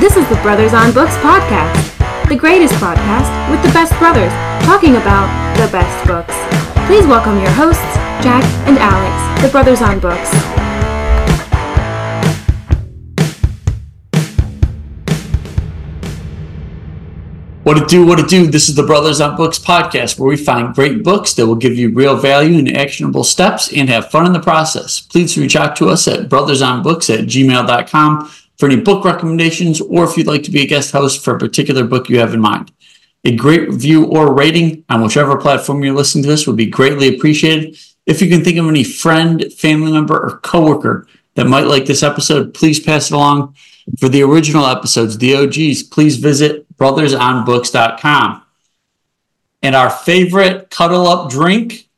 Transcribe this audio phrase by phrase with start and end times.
[0.00, 4.32] This is the Brothers on Books podcast, the greatest podcast with the best brothers
[4.64, 5.28] talking about
[5.58, 6.34] the best books.
[6.86, 7.82] Please welcome your hosts,
[8.24, 10.32] Jack and Alex, the Brothers on Books.
[17.62, 18.46] What it do, what it do.
[18.46, 21.76] This is the Brothers on Books podcast where we find great books that will give
[21.76, 24.98] you real value and actionable steps and have fun in the process.
[24.98, 30.18] Please reach out to us at brothersonbooks at gmail.com for any book recommendations or if
[30.18, 32.70] you'd like to be a guest host for a particular book you have in mind.
[33.24, 37.14] A great review or rating on whichever platform you're listening to this would be greatly
[37.14, 37.78] appreciated.
[38.04, 42.02] If you can think of any friend, family member, or coworker that might like this
[42.02, 43.56] episode, please pass it along.
[43.98, 48.42] For the original episodes, the OGs, please visit brothersonbooks.com.
[49.62, 51.88] And our favorite cuddle up drink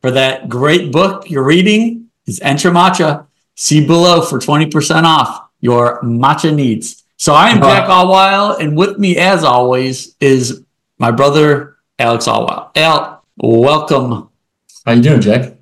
[0.00, 3.26] for that great book you're reading is Encha Matcha.
[3.54, 7.04] See below for 20% off your matcha needs.
[7.16, 10.64] So I am Jack Allweil, and with me, as always, is
[10.98, 12.70] my brother Alex Allweil.
[12.76, 14.30] Al, welcome.
[14.86, 15.52] How you doing, Jack?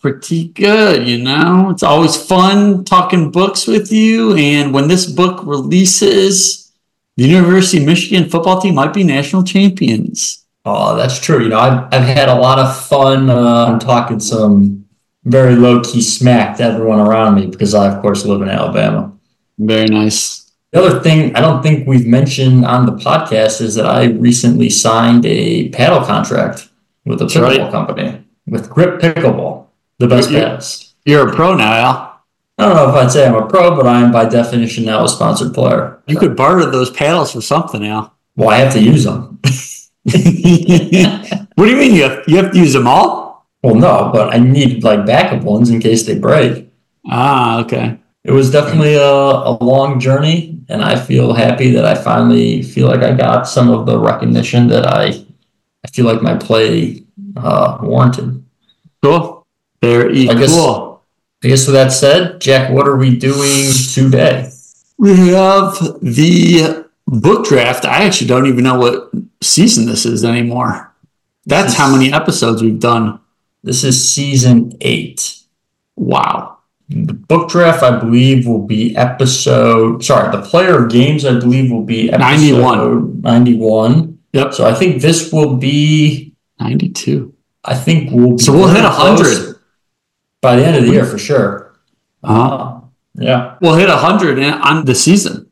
[0.00, 1.68] Pretty good, you know.
[1.70, 4.34] It's always fun talking books with you.
[4.34, 6.72] And when this book releases,
[7.16, 10.44] the University of Michigan football team might be national champions.
[10.64, 11.42] Oh, that's true.
[11.42, 14.86] You know, I've, I've had a lot of fun uh, talking some
[15.24, 19.12] very low key smack to everyone around me because I, of course, live in Alabama.
[19.58, 20.50] Very nice.
[20.72, 24.70] The other thing I don't think we've mentioned on the podcast is that I recently
[24.70, 26.68] signed a paddle contract
[27.04, 27.70] with a That's pickleball right.
[27.70, 29.66] company with Grip Pickleball,
[29.98, 30.94] the best You're- paddles.
[31.04, 32.12] You're a pro now, Al.
[32.58, 35.04] I don't know if I'd say I'm a pro, but I am by definition now
[35.04, 36.00] a sponsored player.
[36.06, 38.14] You could barter those paddles for something, Al.
[38.36, 39.40] Well, I have to use them.
[40.02, 43.46] what do you mean you have, you have to use them all?
[43.62, 46.68] Well, no, but I need like backup ones in case they break.
[47.10, 47.98] Ah, okay.
[48.24, 52.86] It was definitely a, a long journey, and I feel happy that I finally feel
[52.86, 55.24] like I got some of the recognition that I
[55.84, 57.02] I feel like my play
[57.36, 58.44] uh, warranted.
[59.02, 59.44] Cool.
[59.80, 61.02] Very I guess- cool.
[61.44, 64.48] I guess with that said, Jack, what are we doing today?
[64.96, 67.84] We have the book draft.
[67.84, 69.10] I actually don't even know what
[69.42, 70.94] season this is anymore.
[71.46, 73.18] That's how many episodes we've done.
[73.64, 75.36] This is season eight.
[75.96, 76.51] Wow.
[76.92, 80.04] The book draft, I believe, will be episode.
[80.04, 83.20] Sorry, the player of games, I believe, will be episode 91.
[83.22, 84.18] 91.
[84.32, 84.54] Yep.
[84.54, 86.34] So I think this will be.
[86.60, 87.34] 92.
[87.64, 89.56] I think we'll be So we'll hit very 100.
[90.40, 91.74] by the end of the year for sure.
[92.22, 92.80] Uh-huh.
[93.14, 93.56] Yeah.
[93.60, 95.50] We'll hit 100 on the season.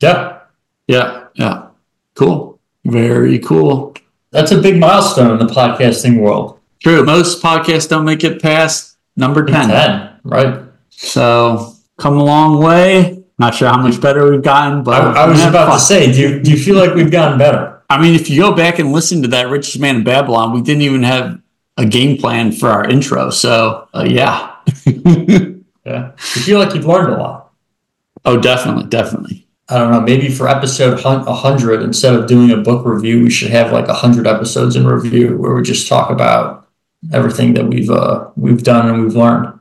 [0.00, 0.40] Yeah.
[0.86, 1.24] Yeah.
[1.34, 1.68] Yeah.
[2.14, 2.60] Cool.
[2.84, 3.94] Very cool.
[4.30, 6.60] That's a big milestone in the podcasting world.
[6.82, 7.04] True.
[7.04, 9.68] Most podcasts don't make it past number 10.
[9.68, 10.62] 10, right?
[10.90, 13.22] So come a long way.
[13.38, 15.78] Not sure how much better we've gotten, but I, I was about fun.
[15.78, 17.82] to say, do you, do you feel like we've gotten better?
[17.90, 20.62] I mean, if you go back and listen to that Richest Man in Babylon, we
[20.62, 21.38] didn't even have
[21.76, 23.30] a game plan for our intro.
[23.30, 24.56] So uh, yeah.
[25.86, 26.10] Yeah.
[26.34, 27.52] You feel like you've learned a lot.
[28.24, 29.46] oh, definitely, definitely.
[29.68, 33.30] I don't know, maybe for episode hun- 100, instead of doing a book review, we
[33.30, 36.66] should have like 100 episodes in review where we just talk about
[37.12, 39.55] everything that we've uh, we've done and we've learned.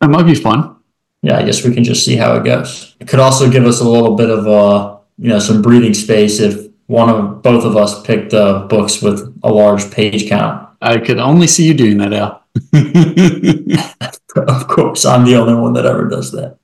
[0.00, 0.76] That might be fun.
[1.22, 2.94] Yeah, I guess we can just see how it goes.
[3.00, 6.40] It could also give us a little bit of uh, you know, some breathing space
[6.40, 10.68] if one of both of us picked uh, books with a large page count.
[10.80, 12.42] I could only see you doing that, Al.
[14.36, 16.58] Of course, I'm the only one that ever does that.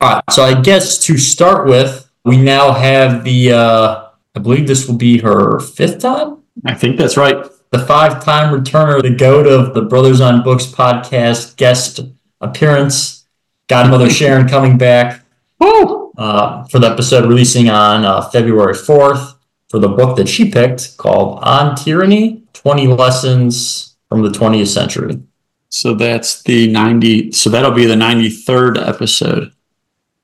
[0.00, 4.68] All right, so I guess to start with, we now have the, uh, I believe
[4.68, 7.44] this will be her fifth time, I think that's right.
[7.70, 12.00] the five time returner, the goat of the Brothers on Books podcast guest
[12.48, 13.26] appearance,
[13.68, 15.24] Godmother Sharon coming back
[15.58, 16.12] Woo!
[16.16, 19.34] uh, for the episode releasing on uh, February 4th
[19.68, 25.20] for the book that she picked called On Tyranny 20 Lessons from the 20th Century.
[25.68, 27.32] So that's the 90.
[27.32, 29.52] So that'll be the 93rd episode.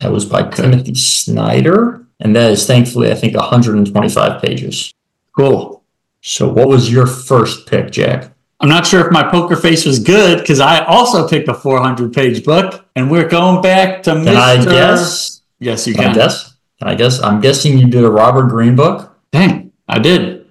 [0.00, 2.06] That was by Timothy Snyder.
[2.20, 4.92] And that is thankfully, I think, 125 pages.
[5.36, 5.82] Cool.
[6.20, 8.32] So, what was your first pick, Jack?
[8.62, 12.12] I'm not sure if my poker face was good because I also picked a 400
[12.12, 14.36] page book and we're going back to Can Mr.
[14.36, 15.42] I guess?
[15.58, 16.14] Yes, you Can I can.
[16.14, 16.54] guess?
[16.78, 17.20] Can I guess?
[17.20, 19.18] I'm guessing you did a Robert Greene book.
[19.32, 20.46] Dang, I did.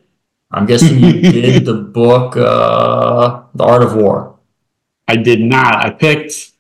[0.52, 4.38] I'm guessing you did the book uh, The Art of War.
[5.08, 5.76] I did not.
[5.76, 6.52] I picked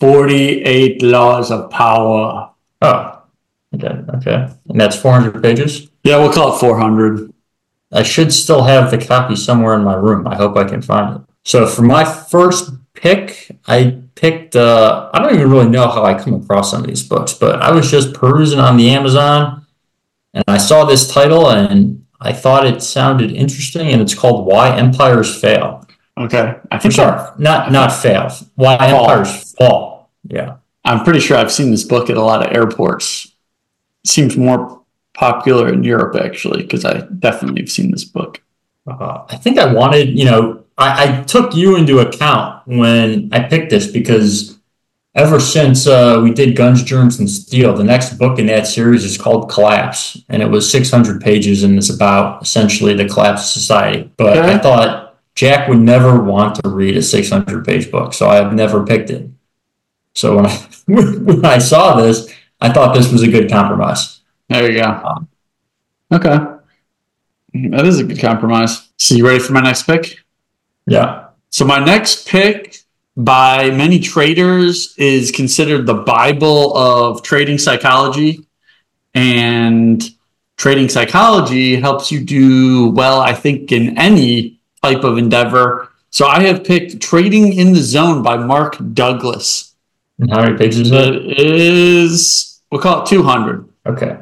[0.00, 2.50] 48 Laws of Power.
[2.82, 3.22] Oh,
[3.74, 4.48] okay, okay.
[4.68, 5.88] And that's 400 pages.
[6.04, 7.31] Yeah, we'll call it 400.
[7.92, 10.26] I should still have the copy somewhere in my room.
[10.26, 11.22] I hope I can find it.
[11.44, 14.56] So for my first pick, I picked.
[14.56, 17.60] Uh, I don't even really know how I come across some of these books, but
[17.60, 19.66] I was just perusing on the Amazon,
[20.32, 24.76] and I saw this title, and I thought it sounded interesting, and it's called "Why
[24.76, 25.86] Empires Fail."
[26.16, 26.38] Okay.
[26.38, 28.30] I I'm think sorry, not not fail.
[28.54, 29.00] Why Fall.
[29.00, 30.10] empires fall?
[30.24, 30.56] Yeah.
[30.84, 33.26] I'm pretty sure I've seen this book at a lot of airports.
[34.04, 34.81] It seems more
[35.14, 38.40] popular in Europe actually, because I definitely have seen this book.
[38.86, 43.40] Uh, I think I wanted, you know, I, I took you into account when I
[43.40, 44.58] picked this because
[45.14, 49.04] ever since uh, we did Guns, Germs, and Steel, the next book in that series
[49.04, 53.48] is called Collapse, and it was 600 pages and it's about essentially the collapse of
[53.48, 54.10] society.
[54.16, 54.54] But Okay.
[54.54, 58.84] I thought Jack would never want to read a 600 page book, so I've never
[58.84, 59.28] picked it.
[60.14, 60.56] So when I
[60.86, 64.20] when I saw this, I thought this was a good compromise.
[64.52, 65.26] There you go.
[66.12, 66.38] Okay.
[67.70, 68.88] That is a good compromise.
[68.96, 70.18] So you ready for my next pick?
[70.86, 71.28] Yeah.
[71.50, 72.78] So my next pick
[73.16, 78.46] by many traders is considered the Bible of trading psychology.
[79.14, 80.02] And
[80.56, 85.90] trading psychology helps you do well, I think, in any type of endeavor.
[86.10, 89.74] So I have picked Trading in the Zone by Mark Douglas.
[90.18, 91.14] And how many pages is it?
[91.14, 93.68] It is, we'll call it 200.
[93.86, 94.18] Okay.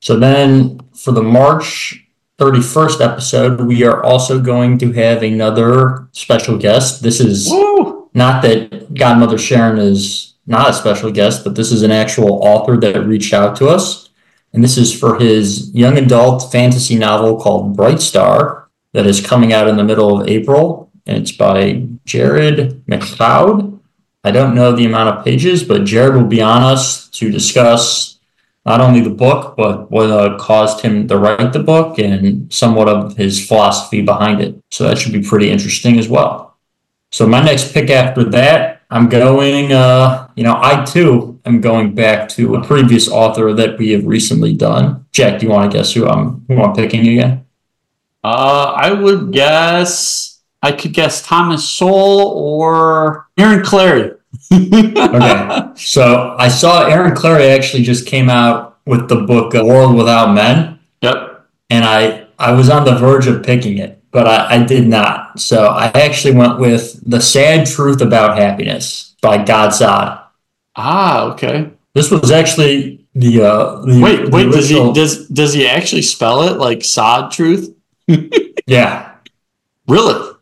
[0.00, 2.06] So then for the March
[2.38, 7.02] 31st episode, we are also going to have another special guest.
[7.02, 8.08] This is Woo!
[8.14, 12.78] not that Godmother Sharon is not a special guest, but this is an actual author
[12.78, 14.08] that reached out to us.
[14.52, 19.52] And this is for his young adult fantasy novel called Bright Star that is coming
[19.52, 20.90] out in the middle of April.
[21.06, 23.78] And it's by Jared McLeod.
[24.24, 28.18] I don't know the amount of pages, but Jared will be on us to discuss
[28.66, 32.88] not only the book, but what uh, caused him to write the book and somewhat
[32.88, 34.54] of his philosophy behind it.
[34.70, 36.56] So that should be pretty interesting as well.
[37.12, 41.94] So my next pick after that, I'm going, uh, you know, I too am going
[41.94, 45.06] back to a previous author that we have recently done.
[45.12, 47.46] Jack, do you want to guess who I'm, who I'm picking again?
[48.22, 54.18] Uh, I would guess I could guess Thomas Sowell or Aaron Clarey.
[54.52, 55.70] Okay.
[55.76, 60.34] So I saw Aaron Clarey actually just came out with the book uh, World Without
[60.34, 60.78] Men.
[61.02, 61.46] Yep.
[61.70, 65.38] and I I was on the verge of picking it, but I, I did not.
[65.40, 70.20] So I actually went with The Sad Truth About Happiness by Gad Saad.
[70.76, 71.70] Ah, okay.
[71.94, 74.52] This was actually the uh the, Wait, the wait.
[74.52, 77.74] Does he does does he actually spell it like sod truth?
[78.66, 79.12] yeah
[79.88, 80.34] Really?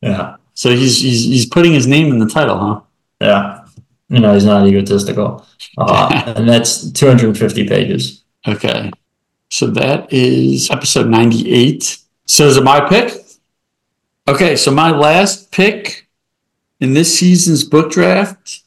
[0.00, 2.80] yeah So he's he's he's putting his name in the title, huh?
[3.24, 3.64] Yeah.
[4.08, 5.46] You know he's not egotistical,
[5.78, 8.22] uh, and that's 250 pages.
[8.46, 8.90] Okay.
[9.50, 11.98] So that is episode 98.
[12.26, 13.12] So is it my pick?
[14.26, 16.08] Okay, so my last pick
[16.80, 18.62] in this season's book draft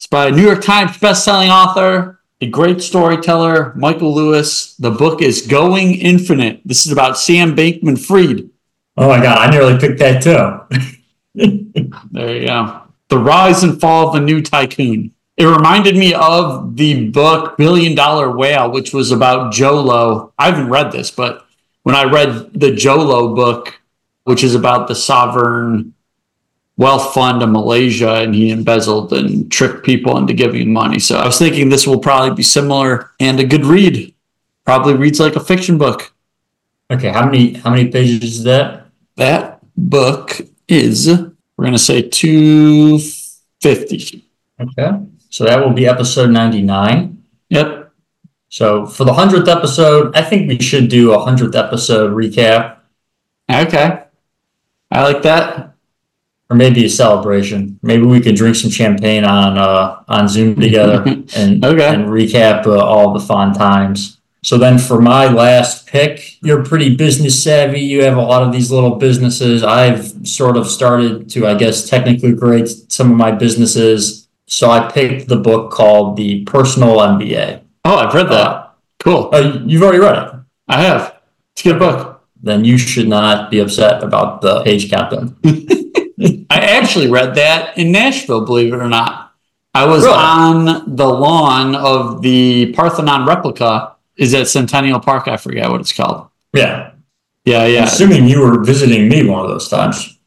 [0.00, 4.74] is by a New York Times bestselling author, a great storyteller, Michael Lewis.
[4.76, 6.60] The book is Going Infinite.
[6.64, 8.48] This is about Sam Bankman Fried.
[8.96, 10.78] Oh my god, I nearly picked that too.
[12.10, 12.81] There you go.
[13.12, 15.12] The Rise and Fall of the New Tycoon.
[15.36, 20.32] It reminded me of the book Billion Dollar Whale, which was about Jho Low.
[20.38, 21.46] I haven't read this, but
[21.82, 23.78] when I read the Jho Low book,
[24.24, 25.92] which is about the sovereign
[26.78, 30.98] wealth fund of Malaysia, and he embezzled and tricked people into giving money.
[30.98, 34.14] So I was thinking this will probably be similar and a good read.
[34.64, 36.14] Probably reads like a fiction book.
[36.90, 38.86] okay, how many how many pages is that?
[39.16, 41.10] That book is,
[41.62, 44.24] we're going to say 250.
[44.60, 44.90] Okay,
[45.30, 47.22] so that will be episode 99.
[47.50, 47.92] Yep.
[48.48, 52.78] So for the hundredth episode, I think we should do a hundredth episode recap,
[53.48, 54.02] Okay.
[54.90, 55.74] I like that.
[56.50, 57.78] or maybe a celebration.
[57.82, 61.02] Maybe we could drink some champagne on uh, on Zoom together
[61.36, 61.94] and Okay.
[61.94, 64.18] and recap uh, all the fun times.
[64.44, 67.80] So then for my last pick, you're pretty business savvy.
[67.80, 69.62] You have a lot of these little businesses.
[69.62, 74.28] I've sort of started to, I guess, technically create some of my businesses.
[74.48, 77.60] So I picked the book called The Personal MBA.
[77.84, 78.46] Oh, I've read that.
[78.48, 78.68] Uh,
[79.00, 79.30] Cool.
[79.32, 80.34] oh, you've already read it.
[80.68, 81.16] I have.
[81.54, 82.22] It's a good book.
[82.40, 85.36] Then you should not be upset about the page count.
[86.50, 89.32] I actually read that in Nashville, believe it or not.
[89.74, 90.14] I was Really?
[90.16, 93.91] on the lawn of the Parthenon replica.
[94.16, 95.28] Is at Centennial Park?
[95.28, 96.28] I forget what it's called.
[96.52, 96.92] Yeah.
[97.44, 97.84] Yeah, yeah.
[97.84, 100.18] Assuming you were visiting me one of those times.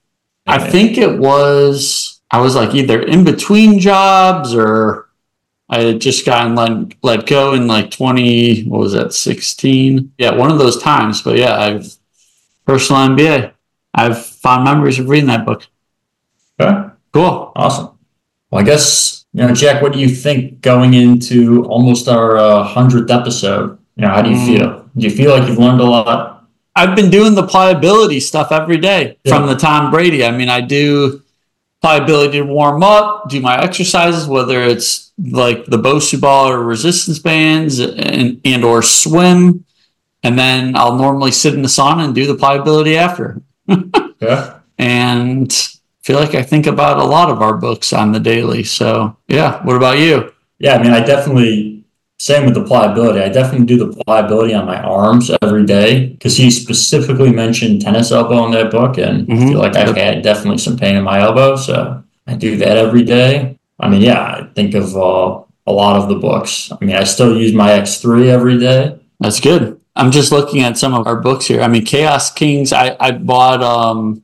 [0.48, 5.10] I think it was I was like either in between jobs or
[5.70, 10.14] I had just gotten let let go in like twenty what was that, sixteen?
[10.18, 11.22] Yeah, one of those times.
[11.22, 11.96] But yeah, I've
[12.66, 13.54] personal MBA.
[13.94, 15.66] I've fond memories of reading that book.
[16.60, 16.90] Okay.
[17.14, 17.52] Cool.
[17.56, 17.98] Awesome.
[18.52, 22.66] Well, I guess, you know, Jack, what do you think going into almost our uh,
[22.74, 23.78] 100th episode?
[23.98, 24.46] You know, how do you Mm.
[24.48, 24.86] feel?
[24.98, 26.46] Do you feel like you've learned a lot?
[26.76, 29.36] I've been doing the pliability stuff every day Yeah.
[29.38, 30.24] from the Tom Brady.
[30.26, 31.22] I mean, I do
[31.82, 37.20] pliability to warm up, do my exercises, whether it's like the Bosu ball or resistance
[37.20, 39.66] bands and, and or swim.
[40.24, 43.42] And then I'll normally sit in the sauna and do the pliability after.
[44.22, 44.60] Yeah.
[44.80, 45.52] And
[46.06, 48.64] feel like I think about a lot of our books on the daily.
[48.64, 49.64] So yeah.
[49.64, 50.32] What about you?
[50.60, 51.84] Yeah, I mean, I definitely,
[52.20, 53.20] same with the pliability.
[53.22, 58.12] I definitely do the pliability on my arms every day because he specifically mentioned tennis
[58.12, 58.98] elbow in that book.
[59.00, 59.50] And I Mhm.
[59.50, 61.56] feel like I've had definitely some pain in my elbow.
[61.58, 63.58] So I do that every day.
[63.80, 66.72] I mean, yeah, I think of uh, a lot of the books.
[66.72, 68.96] I mean, I still use my X3 every day.
[69.20, 69.78] That's good.
[69.98, 71.62] I'm just looking at some of our books here.
[71.62, 74.22] I mean, Chaos Kings, I, I bought um,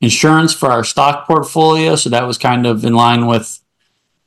[0.00, 1.96] insurance for our stock portfolio.
[1.96, 3.60] So that was kind of in line with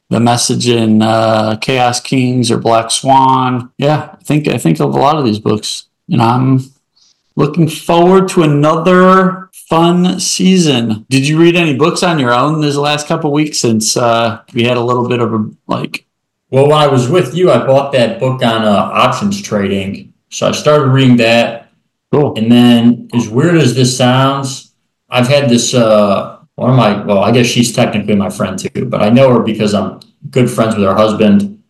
[0.10, 3.72] the message in uh, Chaos Kings or Black Swan.
[3.78, 5.86] Yeah, I think I think of a lot of these books.
[6.10, 6.60] And I'm
[7.38, 11.06] looking forward to another fun season.
[11.10, 14.64] Did you read any books on your own this last couple weeks since uh, we
[14.64, 16.06] had a little bit of a like
[16.50, 20.14] Well, when I was with you, I bought that book on uh, options trading.
[20.30, 21.70] So I started reading that.
[22.12, 22.38] cool.
[22.38, 24.71] And then, as weird as this sounds,
[25.12, 25.74] I've had this.
[25.74, 29.34] Uh, one of my, well, I guess she's technically my friend too, but I know
[29.34, 30.00] her because I'm
[30.30, 31.64] good friends with her husband.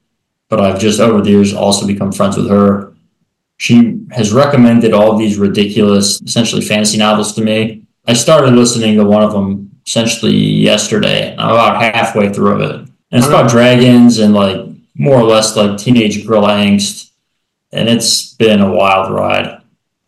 [0.49, 2.93] But I've just over the years also become friends with her.
[3.55, 7.83] She has recommended all these ridiculous, essentially fantasy novels to me.
[8.05, 11.33] I started listening to one of them essentially yesterday.
[11.37, 12.75] I'm about halfway through it.
[12.75, 14.57] And it's about dragons and like
[14.95, 17.11] more or less like teenage girl angst.
[17.71, 19.61] And it's been a wild ride.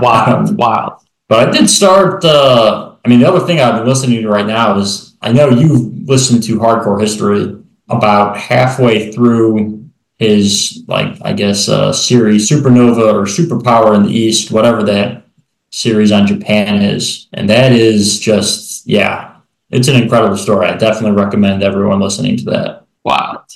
[0.00, 1.01] Wild, wild.
[1.32, 2.22] But I did start.
[2.26, 5.48] Uh, I mean, the other thing I've been listening to right now is I know
[5.48, 7.56] you've listened to Hardcore History
[7.88, 14.52] about halfway through his, like, I guess, uh, series Supernova or Superpower in the East,
[14.52, 15.24] whatever that
[15.70, 17.28] series on Japan is.
[17.32, 19.36] And that is just, yeah,
[19.70, 20.66] it's an incredible story.
[20.66, 22.84] I definitely recommend everyone listening to that.
[23.04, 23.46] Wow.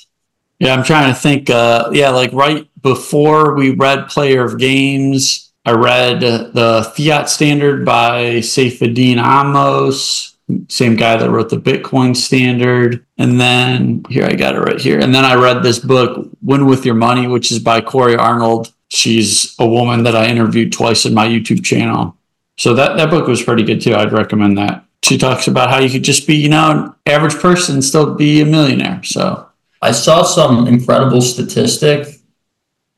[0.57, 1.51] Yeah, I'm trying to think.
[1.51, 7.83] Uh, yeah, like right before we read Player of Games, I read the Fiat Standard
[7.83, 10.33] by Saifedean Ammous,
[10.69, 13.05] same guy that wrote the Bitcoin Standard.
[13.17, 14.97] And then here I got it right here.
[14.97, 18.71] And then I read this book, Win with Your Money, which is by Corey Arnold.
[18.87, 22.15] She's a woman that I interviewed twice in my YouTube channel.
[22.55, 23.93] So that, that book was pretty good too.
[23.93, 24.85] I'd recommend that.
[25.03, 28.15] She talks about how you could just be, you know, an average person and still
[28.15, 29.03] be a millionaire.
[29.03, 29.49] So
[29.81, 32.16] I saw some incredible statistic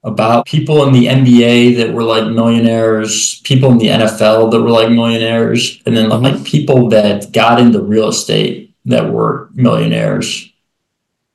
[0.03, 4.69] about people in the NBA that were like millionaires, people in the NFL that were
[4.69, 6.43] like millionaires, and then like mm-hmm.
[6.43, 10.51] people that got into real estate that were millionaires.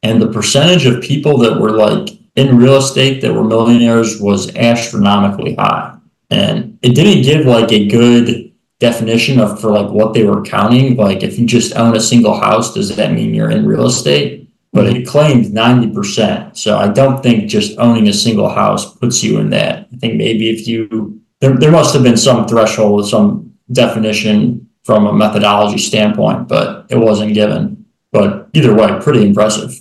[0.03, 4.55] And the percentage of people that were like in real estate that were millionaires was
[4.57, 5.97] astronomically high.
[6.31, 10.97] And it didn't give like a good definition of for like what they were counting.
[10.97, 14.44] Like if you just own a single house, does that mean you're in real estate?
[14.75, 16.57] But it claims 90%.
[16.57, 19.89] So I don't think just owning a single house puts you in that.
[19.93, 24.69] I think maybe if you, there, there must have been some threshold, or some definition
[24.83, 27.87] from a methodology standpoint, but it wasn't given.
[28.11, 29.81] But either way, pretty impressive.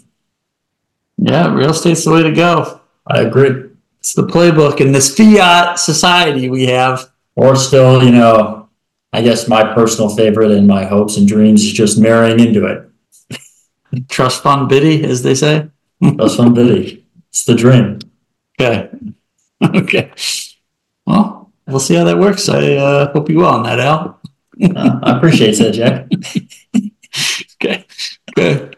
[1.18, 2.80] Yeah, real estate's the way to go.
[3.08, 3.72] I agree.
[4.00, 7.10] It's the playbook in this fiat society we have.
[7.36, 8.70] Or still, you know,
[9.12, 12.88] I guess my personal favorite and my hopes and dreams is just marrying into it.
[14.10, 15.70] Trust fund biddy, as they say.
[16.18, 17.06] Trust fund Biddy.
[17.30, 18.00] It's the dream.
[18.60, 18.90] Okay.
[19.64, 20.12] Okay.
[21.06, 22.50] Well, we'll see how that works.
[22.50, 24.20] I uh, hope you well on that, Al.
[24.62, 26.08] Uh, I appreciate that, Jack.
[27.64, 27.86] Okay.
[28.36, 28.76] Good.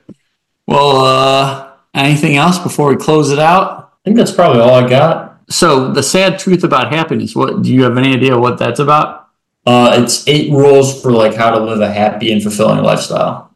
[0.67, 3.93] Well, uh, anything else before we close it out?
[3.93, 5.41] I think that's probably all I got.
[5.49, 7.35] So, the sad truth about happiness.
[7.35, 9.29] What do you have any idea what that's about?
[9.65, 13.54] Uh, it's eight rules for like how to live a happy and fulfilling lifestyle.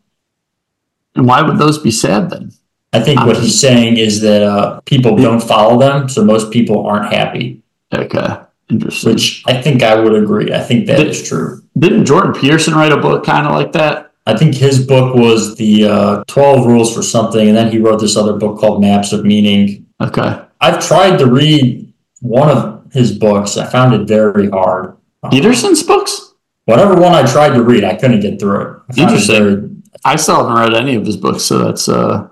[1.19, 2.53] And why would those be sad then?
[2.93, 6.87] I think what he's saying is that uh, people don't follow them, so most people
[6.87, 7.61] aren't happy.
[7.93, 8.37] Okay.
[8.69, 9.11] Interesting.
[9.11, 10.53] Which I think I would agree.
[10.53, 11.61] I think that is true.
[11.77, 14.13] Didn't Jordan Peterson write a book kind of like that?
[14.25, 17.99] I think his book was the uh, 12 Rules for Something, and then he wrote
[17.99, 19.85] this other book called Maps of Meaning.
[19.99, 20.39] Okay.
[20.61, 23.57] I've tried to read one of his books.
[23.57, 24.95] I found it very hard.
[25.29, 26.33] Peterson's books?
[26.65, 28.81] Whatever one I tried to read, I couldn't get through it.
[28.89, 29.68] I found it very-
[30.05, 32.27] I still haven't read any of his books, so that's uh,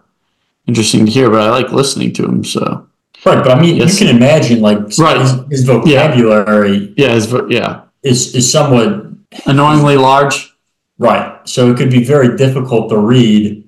[0.67, 1.29] interesting to hear.
[1.29, 2.43] But I like listening to him.
[2.43, 2.87] So
[3.25, 3.99] right, but I mean, Yes.
[3.99, 5.19] you can imagine like Right.
[5.21, 9.05] his, his vocabulary yeah, his vo- yeah, is, is somewhat
[9.45, 10.53] annoyingly large.
[10.97, 11.37] Right.
[11.47, 13.67] So it could be very difficult to read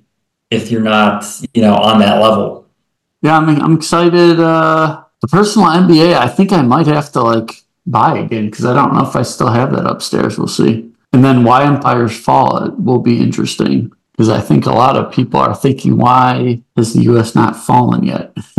[0.50, 2.66] if you're not, you know, on that level.
[3.22, 4.40] Yeah, I mean, I'm excited.
[4.40, 7.52] Uh, the personal MBA, I think I might have to like
[7.86, 10.38] buy again because I don't know if I still have that upstairs.
[10.38, 10.89] We'll see.
[11.12, 15.40] And then why empires fall will be interesting because I think a lot of people
[15.40, 17.36] are thinking, why has the U.S.
[17.36, 18.36] not fallen yet?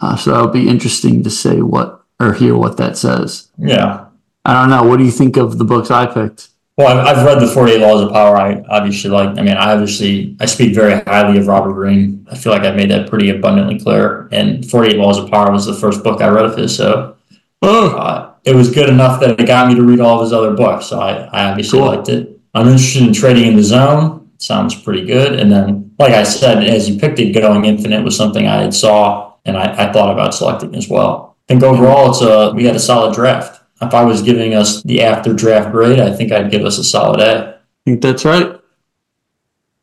[0.00, 3.48] uh, so that'll be interesting to say what or hear what that says.
[3.56, 4.04] Yeah.
[4.44, 4.82] I don't know.
[4.82, 6.50] What do you think of the books I picked?
[6.76, 8.36] Well, I've, I've read the 48 Laws of Power.
[8.36, 12.26] I obviously like, I mean, I obviously, I speak very highly of Robert Greene.
[12.30, 14.28] I feel like I've made that pretty abundantly clear.
[14.32, 16.76] And 48 Laws of Power was the first book I read of his.
[16.76, 17.16] So
[17.62, 20.52] uh, it was good enough that it got me to read all of his other
[20.54, 20.86] books.
[20.86, 21.88] So I, I obviously Cool.
[21.88, 22.40] liked it.
[22.54, 24.30] I'm interested in trading in the zone.
[24.38, 25.38] Sounds pretty good.
[25.38, 28.74] And then, like I said, as you picked it, Going Infinite was something I had
[28.74, 31.36] saw and I, I thought about selecting as well.
[31.48, 33.62] I think overall, it's a, we had a solid draft.
[33.80, 36.84] If I was giving us the after draft grade, I think I'd give us a
[36.84, 37.54] solid A.
[37.56, 38.60] I think that's right.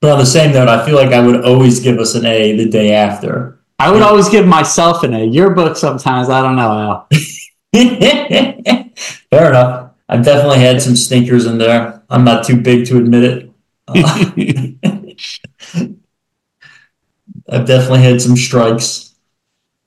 [0.02, 2.56] But on the same note, I feel like I would always give us an A
[2.56, 3.60] the day after.
[3.80, 5.26] I would always give myself an A.
[5.26, 7.08] Your book sometimes, I don't know, Al.
[9.30, 9.92] Fair enough.
[10.08, 12.02] I've definitely had some stinkers in there.
[12.10, 13.52] I'm not too big to admit it.
[13.88, 14.32] Uh,
[17.50, 19.16] I've definitely had some strikes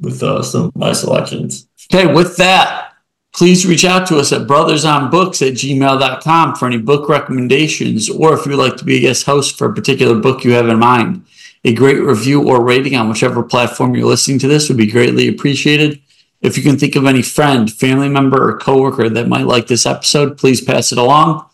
[0.00, 1.66] with uh, some of my selections.
[1.92, 2.92] Okay, with that,
[3.34, 8.46] please reach out to us at brothersonbooks at gmail.com for any book recommendations or if
[8.46, 11.24] you'd like to be a guest host for a particular book you have in mind.
[11.64, 15.26] A great review or rating on whichever platform you're listening to this would be greatly
[15.28, 16.00] appreciated.
[16.40, 19.86] If you can think of any friend, family member, or coworker that might like this
[19.86, 21.44] episode, please pass it along.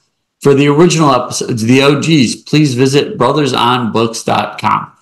[0.40, 4.92] For the original episodes, the OGs, please visit brothersonbooks.com.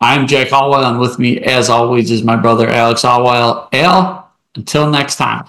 [0.00, 3.68] I'm Jack Allweil, and with me, as always, is my brother Alex Allweil.
[3.72, 5.44] Al, until next time.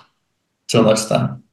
[0.67, 1.43] Till next time.